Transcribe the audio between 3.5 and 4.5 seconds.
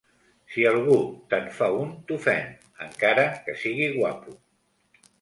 sigui guapo.